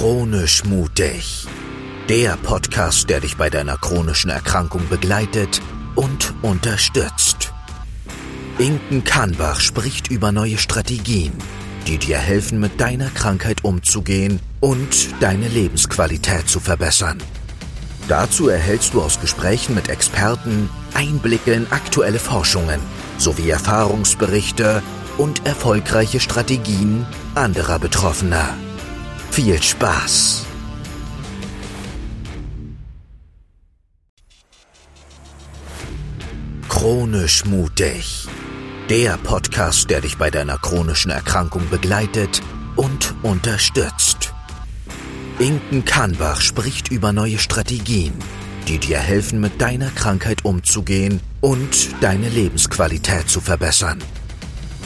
Chronisch 0.00 0.64
mutig. 0.64 1.46
Der 2.08 2.38
Podcast, 2.38 3.10
der 3.10 3.20
dich 3.20 3.36
bei 3.36 3.50
deiner 3.50 3.76
chronischen 3.76 4.30
Erkrankung 4.30 4.80
begleitet 4.88 5.60
und 5.94 6.32
unterstützt. 6.40 7.52
Inken 8.56 9.04
Kannbach 9.04 9.60
spricht 9.60 10.10
über 10.10 10.32
neue 10.32 10.56
Strategien, 10.56 11.34
die 11.86 11.98
dir 11.98 12.16
helfen, 12.16 12.60
mit 12.60 12.80
deiner 12.80 13.10
Krankheit 13.10 13.62
umzugehen 13.62 14.40
und 14.60 15.10
deine 15.20 15.48
Lebensqualität 15.48 16.48
zu 16.48 16.60
verbessern. 16.60 17.18
Dazu 18.08 18.48
erhältst 18.48 18.94
du 18.94 19.02
aus 19.02 19.20
Gesprächen 19.20 19.74
mit 19.74 19.90
Experten 19.90 20.70
Einblicke 20.94 21.52
in 21.52 21.70
aktuelle 21.70 22.20
Forschungen 22.20 22.80
sowie 23.18 23.50
Erfahrungsberichte 23.50 24.82
und 25.18 25.46
erfolgreiche 25.46 26.20
Strategien 26.20 27.04
anderer 27.34 27.78
Betroffener. 27.78 28.56
Viel 29.30 29.62
Spaß! 29.62 30.44
Chronisch 36.68 37.44
mutig. 37.44 38.26
Der 38.88 39.16
Podcast, 39.18 39.88
der 39.88 40.00
dich 40.00 40.18
bei 40.18 40.30
deiner 40.30 40.58
chronischen 40.58 41.12
Erkrankung 41.12 41.62
begleitet 41.70 42.42
und 42.74 43.14
unterstützt. 43.22 44.34
Inken 45.38 45.84
Kannbach 45.84 46.40
spricht 46.40 46.90
über 46.90 47.12
neue 47.12 47.38
Strategien, 47.38 48.14
die 48.66 48.78
dir 48.78 48.98
helfen, 48.98 49.40
mit 49.40 49.60
deiner 49.60 49.90
Krankheit 49.90 50.44
umzugehen 50.44 51.20
und 51.40 51.90
deine 52.00 52.28
Lebensqualität 52.28 53.28
zu 53.28 53.40
verbessern. 53.40 54.02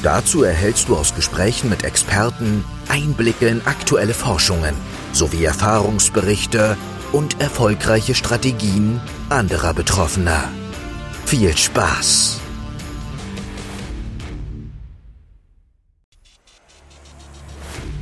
Dazu 0.04 0.42
erhältst 0.42 0.90
du 0.90 0.96
aus 0.98 1.14
Gesprächen 1.14 1.70
mit 1.70 1.82
Experten 1.82 2.62
Einblicke 2.88 3.48
in 3.48 3.62
aktuelle 3.64 4.12
Forschungen 4.12 4.74
sowie 5.12 5.44
Erfahrungsberichte 5.44 6.76
und 7.12 7.40
erfolgreiche 7.40 8.14
Strategien 8.14 9.00
anderer 9.30 9.72
Betroffener. 9.72 10.44
Viel 11.24 11.56
Spaß! 11.56 12.38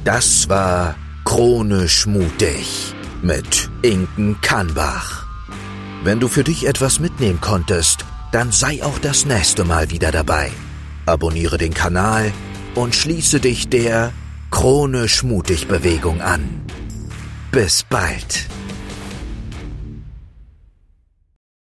Das 0.02 0.48
war 0.48 0.96
Chronisch 1.24 2.06
mutig 2.06 2.94
mit 3.22 3.70
Inken 3.82 4.40
Kannbach. 4.40 5.26
Wenn 6.02 6.18
du 6.18 6.26
für 6.26 6.42
dich 6.42 6.66
etwas 6.66 6.98
mitnehmen 6.98 7.40
konntest, 7.40 8.04
dann 8.32 8.50
sei 8.50 8.82
auch 8.82 8.98
das 8.98 9.24
nächste 9.24 9.62
Mal 9.62 9.90
wieder 9.90 10.10
dabei. 10.10 10.50
Abonniere 11.06 11.58
den 11.58 11.74
Kanal 11.74 12.32
und 12.74 12.94
schließe 12.94 13.40
dich 13.40 13.68
der 13.68 14.12
Chronisch 14.50 15.22
mutig 15.22 15.66
Bewegung 15.66 16.20
an. 16.20 16.62
Bis 17.50 17.82
bald. 17.82 18.46